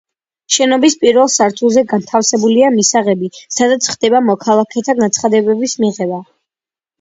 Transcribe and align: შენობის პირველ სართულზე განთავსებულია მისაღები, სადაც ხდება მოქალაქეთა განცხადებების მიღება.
შენობის 0.53 0.93
პირველ 1.01 1.27
სართულზე 1.33 1.83
განთავსებულია 1.91 2.71
მისაღები, 2.77 3.29
სადაც 3.59 3.91
ხდება 3.93 4.23
მოქალაქეთა 4.31 4.97
განცხადებების 5.03 5.77
მიღება. 5.85 6.19